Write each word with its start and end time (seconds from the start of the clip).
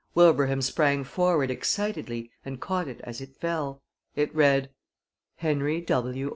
Wilbraham 0.15 0.63
sprang 0.63 1.03
forward 1.03 1.51
excitedly 1.51 2.31
and 2.43 2.59
caught 2.59 2.87
it 2.87 3.01
as 3.01 3.21
it 3.21 3.37
fell. 3.37 3.83
It 4.15 4.33
read: 4.33 4.71
HENRY 5.37 5.81
W. 5.81 6.29